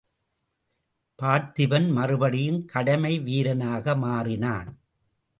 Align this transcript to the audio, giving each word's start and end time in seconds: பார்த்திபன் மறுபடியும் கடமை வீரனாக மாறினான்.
பார்த்திபன் 1.19 1.91
மறுபடியும் 1.91 2.65
கடமை 2.65 3.19
வீரனாக 3.19 3.95
மாறினான். 3.95 4.71